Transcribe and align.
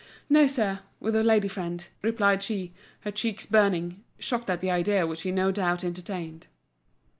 "No, 0.31 0.47
sir; 0.47 0.79
with 0.99 1.15
a 1.15 1.23
lady 1.23 1.47
friend," 1.47 1.87
replied 2.01 2.41
she, 2.41 2.73
her 3.01 3.11
cheeks 3.11 3.45
burning, 3.45 4.03
shocked 4.17 4.49
at 4.49 4.59
the 4.59 4.71
idea 4.71 5.05
which 5.05 5.21
he 5.21 5.31
no 5.31 5.51
doubt 5.51 5.83
entertained. 5.83 6.47